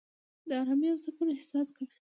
[0.47, 1.87] د آرامۍ او سکون احساس کوې.